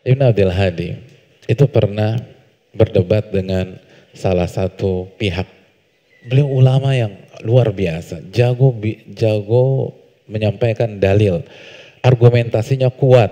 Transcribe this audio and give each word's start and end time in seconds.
Ibn 0.00 0.32
Abdul 0.32 0.48
Hadi 0.48 0.96
itu 1.44 1.64
pernah 1.68 2.16
berdebat 2.72 3.28
dengan 3.28 3.76
salah 4.16 4.48
satu 4.48 5.12
pihak. 5.20 5.44
Beliau 6.24 6.48
ulama 6.48 6.96
yang 6.96 7.12
luar 7.44 7.68
biasa, 7.68 8.24
jago 8.32 8.72
jago 9.12 9.92
menyampaikan 10.24 10.96
dalil, 10.96 11.44
argumentasinya 12.00 12.88
kuat 12.88 13.28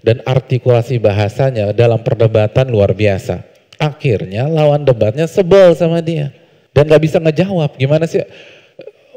dan 0.00 0.24
artikulasi 0.24 0.96
bahasanya 0.96 1.76
dalam 1.76 2.00
perdebatan 2.00 2.72
luar 2.72 2.96
biasa. 2.96 3.44
Akhirnya 3.76 4.48
lawan 4.48 4.88
debatnya 4.88 5.28
sebel 5.28 5.76
sama 5.76 6.00
dia 6.00 6.32
dan 6.72 6.88
gak 6.88 7.04
bisa 7.04 7.20
ngejawab. 7.20 7.76
Gimana 7.76 8.08
sih? 8.08 8.24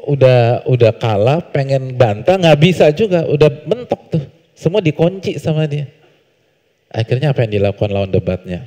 Udah 0.04 0.64
udah 0.68 0.92
kalah, 0.96 1.40
pengen 1.52 1.96
bantah 1.96 2.36
nggak 2.40 2.60
bisa 2.60 2.88
juga, 2.92 3.24
udah 3.28 3.48
mentok 3.68 4.00
tuh. 4.12 4.24
Semua 4.56 4.80
dikunci 4.80 5.36
sama 5.40 5.64
dia. 5.64 5.99
Akhirnya 6.90 7.30
apa 7.30 7.46
yang 7.46 7.54
dilakukan 7.54 7.90
lawan 7.94 8.10
debatnya? 8.10 8.66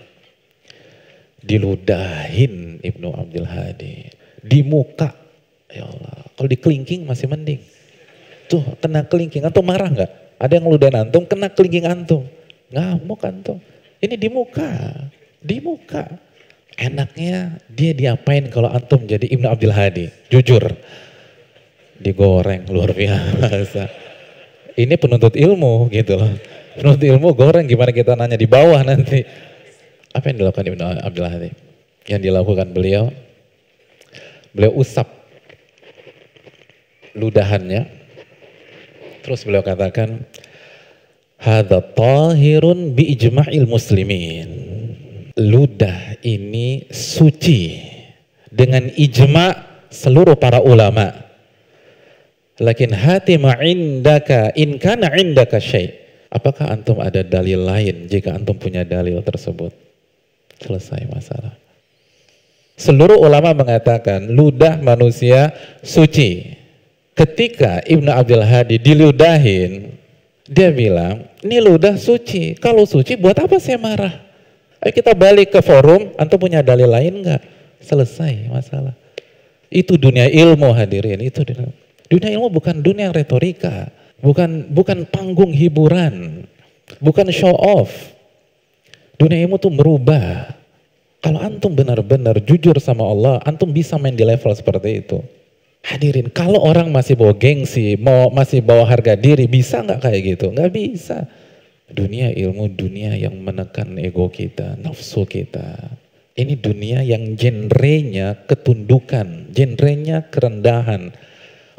Diludahin 1.44 2.80
Ibnu 2.80 3.12
Abdul 3.12 3.44
Hadi. 3.44 4.08
Di 4.40 4.64
muka. 4.64 5.12
Ya 5.68 5.84
Allah. 5.84 6.24
Kalau 6.32 6.48
di 6.48 6.56
kelingking 6.56 7.04
masih 7.04 7.28
mending. 7.28 7.60
Tuh 8.48 8.64
kena 8.80 9.04
kelingking. 9.04 9.44
Antum 9.44 9.68
marah 9.68 9.92
nggak? 9.92 10.12
Ada 10.40 10.60
yang 10.60 10.64
ngeludahin 10.68 10.98
antum, 11.04 11.24
kena 11.28 11.52
kelingking 11.52 11.84
antum. 11.84 12.24
Ngamuk 12.72 13.20
antum. 13.28 13.60
Ini 14.00 14.16
di 14.16 14.28
muka. 14.32 14.72
Di 15.44 15.60
muka. 15.60 16.08
Enaknya 16.80 17.60
dia 17.68 17.92
diapain 17.92 18.48
kalau 18.48 18.72
antum 18.72 19.04
jadi 19.04 19.28
Ibnu 19.28 19.52
Abdul 19.52 19.76
Hadi? 19.76 20.08
Jujur. 20.32 20.64
Digoreng 22.00 22.72
luar 22.72 22.96
biasa. 22.96 23.92
Ini 24.80 24.96
penuntut 24.96 25.36
ilmu 25.36 25.92
gitu 25.92 26.18
loh 26.18 26.53
Penuntut 26.74 27.06
ilmu 27.06 27.38
goreng 27.38 27.70
gimana 27.70 27.94
kita 27.94 28.18
nanya 28.18 28.38
di 28.38 28.50
bawah 28.50 28.82
nanti. 28.82 29.22
Apa 30.14 30.30
yang 30.30 30.46
dilakukan 30.46 30.66
Ibnu 30.74 30.84
Abdullah 31.06 31.34
Hadi? 31.34 31.50
Yang 32.10 32.22
dilakukan 32.30 32.68
beliau, 32.74 33.10
beliau 34.54 34.74
usap 34.78 35.10
ludahannya. 37.18 37.90
Terus 39.26 39.46
beliau 39.46 39.64
katakan, 39.64 40.26
Hada 41.40 41.84
tahirun 41.84 42.96
bi 42.96 43.14
ijma'il 43.18 43.68
muslimin. 43.68 44.50
Ludah 45.34 46.22
ini 46.22 46.88
suci 46.94 47.82
dengan 48.48 48.86
ijma' 48.94 49.88
seluruh 49.90 50.38
para 50.38 50.62
ulama. 50.62 51.10
Lakin 52.62 52.94
hati 52.94 53.42
ma'indaka 53.42 54.54
in 54.54 54.78
kana 54.78 55.10
indaka 55.18 55.58
syai' 55.58 56.03
Apakah 56.34 56.74
antum 56.74 56.98
ada 56.98 57.22
dalil 57.22 57.62
lain 57.62 58.10
jika 58.10 58.34
antum 58.34 58.58
punya 58.58 58.82
dalil 58.82 59.22
tersebut? 59.22 59.70
Selesai 60.58 61.06
masalah. 61.06 61.54
Seluruh 62.74 63.22
ulama 63.22 63.54
mengatakan 63.54 64.34
ludah 64.34 64.82
manusia 64.82 65.54
suci. 65.86 66.58
Ketika 67.14 67.86
Ibnu 67.86 68.10
Abdul 68.10 68.42
Hadi 68.42 68.82
diludahin, 68.82 69.94
dia 70.50 70.74
bilang, 70.74 71.30
ini 71.46 71.62
ludah 71.62 72.02
suci. 72.02 72.58
Kalau 72.58 72.90
suci 72.90 73.14
buat 73.14 73.38
apa 73.38 73.62
saya 73.62 73.78
marah? 73.78 74.18
Ayo 74.82 74.90
kita 74.90 75.14
balik 75.14 75.54
ke 75.54 75.62
forum, 75.62 76.18
antum 76.18 76.42
punya 76.42 76.66
dalil 76.66 76.90
lain 76.90 77.22
enggak? 77.22 77.46
Selesai 77.86 78.50
masalah. 78.50 78.98
Itu 79.70 80.02
dunia 80.02 80.26
ilmu 80.26 80.74
hadirin, 80.74 81.22
itu 81.22 81.46
dunia. 81.46 81.70
Dunia 82.10 82.30
ilmu 82.34 82.50
bukan 82.50 82.82
dunia 82.82 83.14
retorika 83.14 83.94
bukan 84.24 84.72
bukan 84.72 85.04
panggung 85.12 85.52
hiburan, 85.52 86.48
bukan 87.04 87.28
show 87.36 87.52
off. 87.52 87.92
Dunia 89.20 89.44
ilmu 89.44 89.60
tuh 89.60 89.70
merubah. 89.76 90.56
Kalau 91.24 91.40
antum 91.40 91.72
benar-benar 91.72 92.40
jujur 92.44 92.76
sama 92.84 93.08
Allah, 93.08 93.40
antum 93.48 93.72
bisa 93.72 93.96
main 93.96 94.16
di 94.16 94.28
level 94.28 94.52
seperti 94.52 95.04
itu. 95.04 95.24
Hadirin, 95.84 96.32
kalau 96.32 96.64
orang 96.64 96.92
masih 96.92 97.16
bawa 97.16 97.36
gengsi, 97.36 98.00
mau 98.00 98.32
masih 98.32 98.64
bawa 98.64 98.88
harga 98.88 99.16
diri, 99.16 99.48
bisa 99.48 99.84
nggak 99.84 100.00
kayak 100.04 100.20
gitu? 100.36 100.52
Nggak 100.52 100.72
bisa. 100.72 101.28
Dunia 101.88 102.32
ilmu, 102.32 102.72
dunia 102.72 103.16
yang 103.16 103.40
menekan 103.40 103.96
ego 104.00 104.28
kita, 104.32 104.80
nafsu 104.80 105.24
kita. 105.24 105.96
Ini 106.36 106.60
dunia 106.60 107.04
yang 107.08 107.40
genrenya 107.40 108.44
ketundukan, 108.48 109.54
genrenya 109.54 110.28
kerendahan 110.28 111.14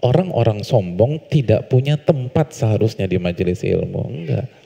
orang-orang 0.04 0.60
sombong 0.60 1.16
tidak 1.32 1.72
punya 1.72 1.96
tempat 1.96 2.52
seharusnya 2.52 3.08
di 3.08 3.16
majelis 3.16 3.64
ilmu. 3.64 4.04
Enggak. 4.04 4.63